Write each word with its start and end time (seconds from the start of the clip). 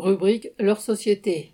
Rubrique 0.00 0.48
Leur 0.58 0.80
société. 0.80 1.52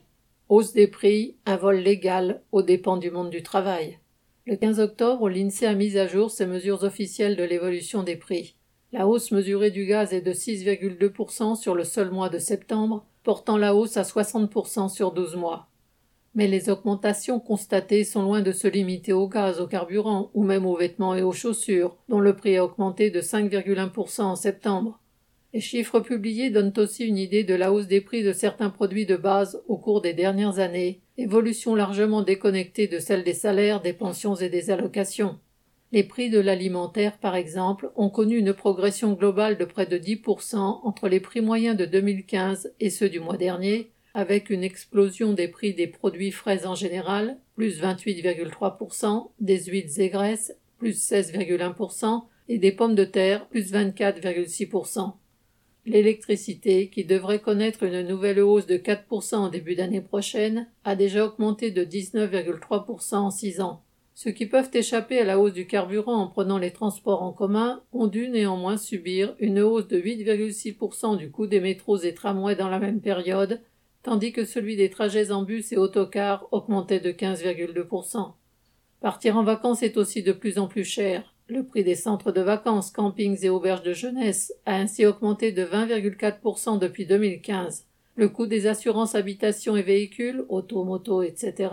Hausse 0.49 0.73
des 0.73 0.87
prix, 0.87 1.35
un 1.47 1.57
vol 1.57 1.79
légal 1.79 2.43
aux 2.53 2.63
dépens 2.63 2.97
du 2.97 3.11
monde 3.11 3.29
du 3.29 3.43
travail. 3.43 3.99
Le 4.47 4.55
15 4.55 4.79
octobre, 4.79 5.29
l'INSEE 5.29 5.67
a 5.67 5.75
mis 5.75 5.99
à 5.99 6.07
jour 6.07 6.31
ses 6.31 6.47
mesures 6.47 6.85
officielles 6.85 7.35
de 7.35 7.43
l'évolution 7.43 8.05
des 8.05 8.15
prix. 8.15 8.55
La 8.93 9.09
hausse 9.09 9.33
mesurée 9.33 9.73
du 9.73 9.85
gaz 9.85 10.13
est 10.13 10.21
de 10.21 10.33
6,2% 10.33 11.57
sur 11.57 11.75
le 11.75 11.83
seul 11.83 12.13
mois 12.13 12.29
de 12.29 12.39
septembre, 12.39 13.05
portant 13.25 13.57
la 13.57 13.75
hausse 13.75 13.97
à 13.97 14.03
60% 14.03 14.91
sur 14.91 15.11
12 15.11 15.35
mois. 15.35 15.67
Mais 16.37 16.47
les 16.47 16.71
augmentations 16.71 17.41
constatées 17.41 18.05
sont 18.05 18.23
loin 18.23 18.43
de 18.43 18.53
se 18.53 18.69
limiter 18.69 19.13
au 19.13 19.27
gaz, 19.27 19.61
au 19.61 19.67
carburant 19.67 20.31
ou 20.35 20.45
même 20.45 20.67
aux 20.67 20.77
vêtements 20.77 21.17
et 21.17 21.23
aux 21.23 21.33
chaussures, 21.33 21.97
dont 22.09 22.21
le 22.21 22.37
prix 22.37 22.57
a 22.57 22.65
augmenté 22.65 23.11
de 23.11 23.21
5,1% 23.21 24.23
en 24.23 24.37
septembre. 24.37 25.01
Les 25.57 25.63
chiffres 25.63 26.01
publiés 26.01 26.51
donnent 26.51 26.75
aussi 26.77 27.07
une 27.07 27.17
idée 27.17 27.43
de 27.43 27.55
la 27.55 27.73
hausse 27.73 27.87
des 27.87 28.03
prix 28.03 28.23
de 28.23 28.35
certains 28.35 28.69
produits 28.69 29.07
de 29.07 29.17
base 29.17 29.63
au 29.69 29.79
cours 29.79 30.03
des 30.03 30.13
dernières 30.13 30.59
années, 30.59 31.01
évolution 31.17 31.75
largement 31.75 32.21
déconnectée 32.21 32.89
de 32.89 32.99
celle 32.99 33.25
des 33.25 33.33
salaires, 33.33 33.81
des 33.81 33.95
pensions 33.95 34.35
et 34.35 34.51
des 34.51 34.69
allocations. 34.71 35.39
Les 35.93 36.05
prix 36.05 36.29
de 36.29 36.41
l'alimentaire, 36.41 37.17
par 37.17 37.37
exemple, 37.37 37.91
ont 37.97 38.11
connu 38.11 38.37
une 38.37 38.53
progression 38.53 39.15
globale 39.15 39.57
de 39.57 39.65
près 39.65 39.87
de 39.87 39.97
10% 39.97 40.59
entre 40.59 41.09
les 41.09 41.21
prix 41.21 41.41
moyens 41.41 41.75
de 41.75 41.87
2015 41.87 42.75
et 42.79 42.91
ceux 42.91 43.09
du 43.09 43.21
mois 43.21 43.39
dernier, 43.39 43.93
avec 44.13 44.51
une 44.51 44.63
explosion 44.63 45.33
des 45.33 45.49
prix 45.49 45.73
des 45.73 45.87
produits 45.87 46.33
frais 46.33 46.67
en 46.67 46.75
général, 46.75 47.39
plus 47.55 47.81
28,3%, 47.81 49.31
des 49.41 49.65
huiles 49.65 50.03
et 50.03 50.11
graisses, 50.11 50.55
plus 50.77 51.11
16,1%, 51.11 52.25
et 52.51 52.59
des 52.59 52.73
pommes 52.73 52.95
de 52.95 53.07
terre, 53.07 53.49
plus 53.49 53.73
24,6%. 53.73 55.15
L'électricité, 55.87 56.89
qui 56.89 57.05
devrait 57.05 57.39
connaître 57.39 57.85
une 57.85 58.03
nouvelle 58.03 58.41
hausse 58.41 58.67
de 58.67 58.77
4% 58.77 59.37
en 59.37 59.49
début 59.49 59.77
d'année 59.77 60.01
prochaine, 60.01 60.69
a 60.85 60.97
déjà 60.97 61.25
augmenté 61.25 61.71
de 61.71 61.85
19,3% 61.85 63.15
en 63.15 63.31
6 63.31 63.61
ans. 63.61 63.85
Ceux 64.13 64.33
qui 64.33 64.47
peuvent 64.47 64.71
échapper 64.73 65.21
à 65.21 65.25
la 65.25 65.39
hausse 65.39 65.53
du 65.53 65.67
carburant 65.67 66.17
en 66.17 66.27
prenant 66.27 66.59
les 66.59 66.73
transports 66.73 67.23
en 67.23 67.33
commun 67.33 67.83
ont 67.93 68.09
dû 68.09 68.29
néanmoins 68.29 68.79
subir 68.79 69.37
une 69.39 69.61
hausse 69.61 69.87
de 69.87 70.01
8,6% 70.01 71.19
du 71.19 71.31
coût 71.31 71.47
des 71.47 71.61
métros 71.61 71.99
et 71.99 72.15
tramways 72.15 72.57
dans 72.57 72.71
la 72.71 72.81
même 72.81 73.01
période, 73.01 73.61
tandis 74.03 74.33
que 74.33 74.45
celui 74.45 74.75
des 74.75 74.91
trajets 74.91 75.31
en 75.31 75.45
bus 75.45 75.71
et 75.71 75.77
autocars 75.77 76.49
augmentait 76.51 76.99
de 76.99 77.13
15,2%. 77.13 78.33
Partir 79.01 79.37
en 79.37 79.45
vacances 79.45 79.85
est 79.85 79.99
aussi 79.99 80.25
de 80.25 80.33
plus 80.33 80.59
en 80.59 80.67
plus 80.67 80.85
cher. 80.85 81.36
Le 81.49 81.65
prix 81.65 81.85
des 81.85 81.95
centres 81.95 82.33
de 82.33 82.41
vacances, 82.41 82.91
campings 82.91 83.45
et 83.45 83.51
auberges 83.51 83.85
de 83.85 83.93
jeunesse 83.93 84.53
a 84.67 84.75
ainsi 84.75 85.07
augmenté 85.07 85.53
de 85.53 85.65
20,4% 85.65 86.81
depuis 86.81 87.07
2015. 87.07 87.87
Le 88.17 88.29
coût 88.29 88.47
des 88.47 88.67
assurances 88.67 89.15
habitation 89.15 89.77
et 89.77 89.83
véhicules, 89.83 90.45
auto, 90.49 90.83
moto, 90.83 91.23
etc., 91.23 91.71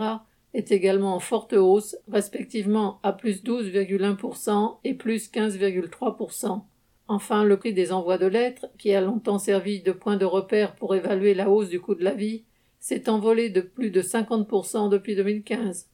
est 0.52 0.70
également 0.70 1.16
en 1.16 1.20
forte 1.20 1.54
hausse, 1.54 1.96
respectivement 2.06 3.00
à 3.02 3.12
plus 3.12 3.42
12,1% 3.42 4.76
et 4.84 4.94
plus 4.94 5.28
15,3%. 5.32 6.62
Enfin, 7.08 7.42
le 7.42 7.56
prix 7.56 7.74
des 7.74 7.90
envois 7.90 8.18
de 8.18 8.26
lettres, 8.26 8.66
qui 8.78 8.94
a 8.94 9.00
longtemps 9.00 9.40
servi 9.40 9.82
de 9.82 9.90
point 9.90 10.16
de 10.16 10.24
repère 10.24 10.76
pour 10.76 10.94
évaluer 10.94 11.34
la 11.34 11.50
hausse 11.50 11.68
du 11.68 11.80
coût 11.80 11.96
de 11.96 12.04
la 12.04 12.14
vie, 12.14 12.44
s'est 12.78 13.08
envolé 13.08 13.50
de 13.50 13.60
plus 13.60 13.90
de 13.90 14.02
50% 14.02 14.88
depuis 14.88 15.16
2015. 15.16 15.88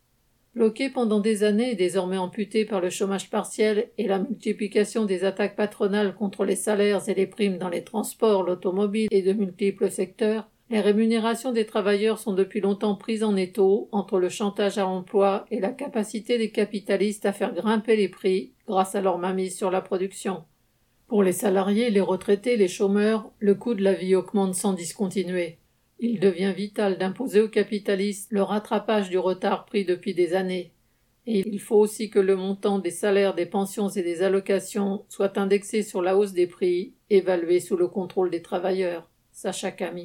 Bloqué 0.55 0.91
pendant 0.91 1.20
des 1.20 1.45
années 1.45 1.70
et 1.70 1.77
désormais 1.77 2.19
amputé 2.19 2.65
par 2.65 2.81
le 2.81 2.91
chômage 2.91 3.31
partiel 3.31 3.91
et 3.98 4.09
la 4.09 4.19
multiplication 4.19 5.05
des 5.05 5.23
attaques 5.25 5.55
patronales 5.55 6.15
contre 6.15 6.45
les 6.45 6.56
salaires 6.56 7.09
et 7.09 7.15
les 7.15 7.29
primes 7.29 7.59
dans 7.59 7.69
les 7.69 7.84
transports, 7.84 8.43
l'automobile 8.43 9.09
et 9.12 9.23
de 9.23 9.33
multiples 9.33 9.91
secteurs, 9.91 10.48
les 10.71 10.81
rémunérations 10.81 11.53
des 11.53 11.67
travailleurs 11.67 12.19
sont 12.19 12.33
depuis 12.33 12.61
longtemps 12.61 12.97
prises 12.97 13.23
en 13.25 13.37
étau 13.37 13.89
entre 13.93 14.19
le 14.19 14.28
chantage 14.28 14.78
à 14.78 14.83
l'emploi 14.83 15.45
et 15.53 15.61
la 15.61 15.71
capacité 15.71 16.37
des 16.37 16.51
capitalistes 16.51 17.27
à 17.27 17.33
faire 17.33 17.55
grimper 17.55 17.95
les 17.97 18.09
prix 18.09 18.53
grâce 18.66 18.97
à 18.97 19.00
leur 19.00 19.19
mainmise 19.19 19.56
sur 19.56 19.71
la 19.71 19.81
production. 19.81 20.44
Pour 21.06 21.22
les 21.25 21.33
salariés, 21.33 21.91
les 21.91 22.00
retraités, 22.00 22.56
les 22.56 22.69
chômeurs, 22.69 23.31
le 23.39 23.56
coût 23.56 23.75
de 23.75 23.83
la 23.83 23.94
vie 23.94 24.15
augmente 24.15 24.55
sans 24.55 24.72
discontinuer. 24.72 25.59
Il 26.03 26.19
devient 26.19 26.55
vital 26.56 26.97
d'imposer 26.97 27.43
aux 27.43 27.49
capitalistes 27.49 28.33
le 28.33 28.43
rattrapage 28.43 29.11
du 29.11 29.19
retard 29.19 29.66
pris 29.66 29.84
depuis 29.84 30.15
des 30.15 30.33
années. 30.33 30.72
Et 31.27 31.47
il 31.47 31.61
faut 31.61 31.77
aussi 31.77 32.09
que 32.09 32.19
le 32.19 32.37
montant 32.37 32.78
des 32.78 32.91
salaires, 32.91 33.34
des 33.34 33.44
pensions 33.44 33.91
et 33.91 34.03
des 34.03 34.22
allocations 34.22 35.05
soit 35.09 35.37
indexé 35.37 35.83
sur 35.83 36.00
la 36.00 36.16
hausse 36.16 36.33
des 36.33 36.47
prix, 36.47 36.94
évalué 37.10 37.60
sous 37.60 37.77
le 37.77 37.87
contrôle 37.87 38.31
des 38.31 38.41
travailleurs. 38.41 39.10
Sacha 39.31 39.72
Camille. 39.72 39.99